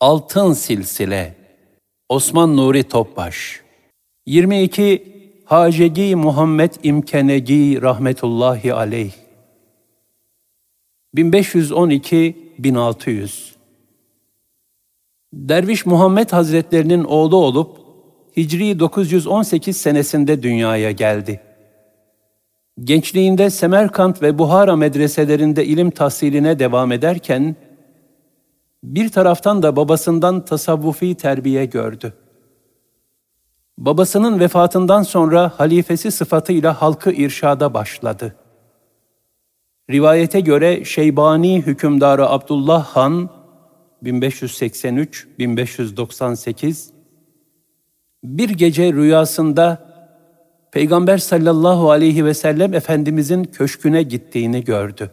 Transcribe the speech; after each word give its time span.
Altın 0.00 0.52
Silsile 0.52 1.34
Osman 2.08 2.56
Nuri 2.56 2.84
Topbaş. 2.84 3.60
22 4.26 5.18
Hacegi 5.44 6.16
Muhammed 6.16 6.72
İmkenegi 6.82 7.82
rahmetullahi 7.82 8.74
aleyh. 8.74 9.12
1512-1600 11.14 13.54
Derviş 15.32 15.86
Muhammed 15.86 16.30
Hazretlerinin 16.30 17.04
oğlu 17.04 17.36
olup 17.36 17.76
Hicri 18.36 18.78
918 18.78 19.76
senesinde 19.76 20.42
dünyaya 20.42 20.90
geldi. 20.90 21.40
Gençliğinde 22.80 23.50
Semerkant 23.50 24.22
ve 24.22 24.38
Buhara 24.38 24.76
medreselerinde 24.76 25.64
ilim 25.64 25.90
tahsiline 25.90 26.58
devam 26.58 26.92
ederken, 26.92 27.56
bir 28.82 29.08
taraftan 29.08 29.62
da 29.62 29.76
babasından 29.76 30.44
tasavvufi 30.44 31.14
terbiye 31.14 31.64
gördü. 31.64 32.12
Babasının 33.78 34.40
vefatından 34.40 35.02
sonra 35.02 35.52
halifesi 35.56 36.10
sıfatıyla 36.10 36.82
halkı 36.82 37.12
irşada 37.12 37.74
başladı. 37.74 38.36
Rivayete 39.90 40.40
göre 40.40 40.84
Şeybani 40.84 41.62
hükümdarı 41.62 42.28
Abdullah 42.28 42.84
Han 42.84 43.30
1583-1598 44.02 46.98
bir 48.24 48.50
gece 48.50 48.92
rüyasında 48.92 49.88
Peygamber 50.72 51.18
sallallahu 51.18 51.90
aleyhi 51.90 52.24
ve 52.24 52.34
sellem 52.34 52.74
Efendimizin 52.74 53.44
köşküne 53.44 54.02
gittiğini 54.02 54.64
gördü. 54.64 55.10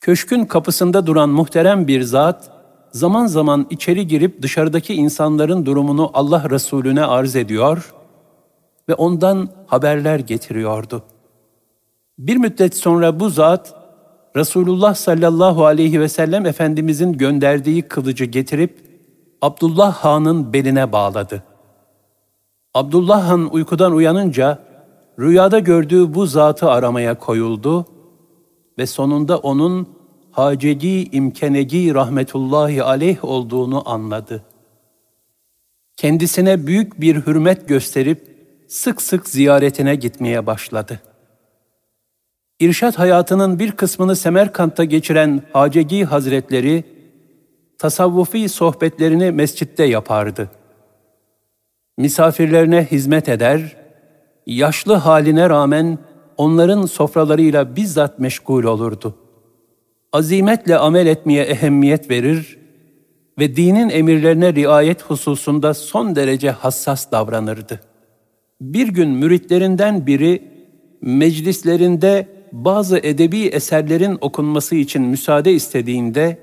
Köşkün 0.00 0.44
kapısında 0.44 1.06
duran 1.06 1.28
muhterem 1.28 1.86
bir 1.86 2.02
zat, 2.02 2.50
zaman 2.92 3.26
zaman 3.26 3.66
içeri 3.70 4.06
girip 4.06 4.42
dışarıdaki 4.42 4.94
insanların 4.94 5.66
durumunu 5.66 6.10
Allah 6.14 6.50
Resulüne 6.50 7.04
arz 7.04 7.36
ediyor 7.36 7.94
ve 8.88 8.94
ondan 8.94 9.48
haberler 9.66 10.18
getiriyordu. 10.18 11.02
Bir 12.18 12.36
müddet 12.36 12.76
sonra 12.76 13.20
bu 13.20 13.30
zat, 13.30 13.74
Resulullah 14.36 14.94
sallallahu 14.94 15.66
aleyhi 15.66 16.00
ve 16.00 16.08
sellem 16.08 16.46
Efendimizin 16.46 17.12
gönderdiği 17.12 17.82
kılıcı 17.82 18.24
getirip 18.24 18.78
Abdullah 19.42 19.94
Han'ın 19.94 20.52
beline 20.52 20.92
bağladı. 20.92 21.42
Abdullah 22.74 23.28
Han 23.28 23.54
uykudan 23.54 23.92
uyanınca 23.92 24.58
rüyada 25.18 25.58
gördüğü 25.58 26.14
bu 26.14 26.26
zatı 26.26 26.70
aramaya 26.70 27.18
koyuldu 27.18 27.86
ve 28.80 28.86
sonunda 28.86 29.38
onun 29.38 29.88
Hacegi 30.30 31.08
İmkenegi 31.12 31.94
rahmetullahi 31.94 32.82
aleyh 32.82 33.24
olduğunu 33.24 33.88
anladı. 33.90 34.44
Kendisine 35.96 36.66
büyük 36.66 37.00
bir 37.00 37.26
hürmet 37.26 37.68
gösterip 37.68 38.36
sık 38.68 39.02
sık 39.02 39.28
ziyaretine 39.28 39.94
gitmeye 39.94 40.46
başladı. 40.46 41.00
İrşat 42.60 42.98
hayatının 42.98 43.58
bir 43.58 43.72
kısmını 43.72 44.16
Semerkant'ta 44.16 44.84
geçiren 44.84 45.42
Hacegi 45.52 46.04
Hazretleri, 46.04 46.84
tasavvufi 47.78 48.48
sohbetlerini 48.48 49.30
mescitte 49.30 49.84
yapardı. 49.84 50.50
Misafirlerine 51.98 52.84
hizmet 52.90 53.28
eder, 53.28 53.76
yaşlı 54.46 54.94
haline 54.94 55.50
rağmen 55.50 55.98
onların 56.40 56.86
sofralarıyla 56.86 57.76
bizzat 57.76 58.18
meşgul 58.18 58.64
olurdu. 58.64 59.14
Azimetle 60.12 60.78
amel 60.78 61.06
etmeye 61.06 61.44
ehemmiyet 61.44 62.10
verir 62.10 62.58
ve 63.38 63.56
dinin 63.56 63.88
emirlerine 63.88 64.54
riayet 64.54 65.02
hususunda 65.02 65.74
son 65.74 66.16
derece 66.16 66.50
hassas 66.50 67.12
davranırdı. 67.12 67.80
Bir 68.60 68.88
gün 68.88 69.08
müritlerinden 69.08 70.06
biri 70.06 70.42
meclislerinde 71.00 72.28
bazı 72.52 72.98
edebi 72.98 73.46
eserlerin 73.46 74.18
okunması 74.20 74.74
için 74.74 75.02
müsaade 75.02 75.52
istediğinde 75.52 76.38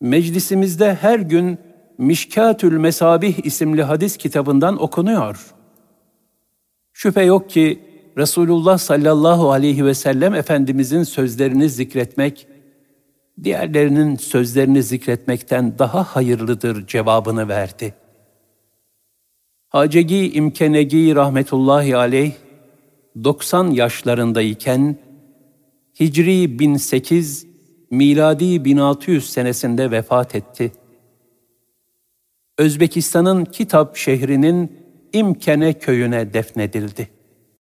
meclisimizde 0.00 0.94
her 0.94 1.18
gün 1.18 1.58
Mişkatül 1.98 2.78
Mesabih 2.78 3.44
isimli 3.44 3.82
hadis 3.82 4.16
kitabından 4.16 4.82
okunuyor. 4.82 5.54
Şüphe 6.92 7.22
yok 7.22 7.50
ki 7.50 7.85
Resulullah 8.16 8.78
sallallahu 8.78 9.52
aleyhi 9.52 9.84
ve 9.84 9.94
sellem 9.94 10.34
Efendimizin 10.34 11.02
sözlerini 11.02 11.70
zikretmek, 11.70 12.46
diğerlerinin 13.44 14.16
sözlerini 14.16 14.82
zikretmekten 14.82 15.78
daha 15.78 16.04
hayırlıdır 16.04 16.86
cevabını 16.86 17.48
verdi. 17.48 17.94
Hacegi 19.68 20.32
İmkenegi 20.32 21.14
rahmetullahi 21.14 21.96
aleyh, 21.96 22.32
90 23.24 23.70
yaşlarındayken, 23.70 24.96
Hicri 26.00 26.58
1008, 26.58 27.46
miladi 27.90 28.64
1600 28.64 29.30
senesinde 29.30 29.90
vefat 29.90 30.34
etti. 30.34 30.72
Özbekistan'ın 32.58 33.44
Kitap 33.44 33.96
şehrinin 33.96 34.86
İmkene 35.12 35.72
köyüne 35.72 36.32
defnedildi. 36.32 37.15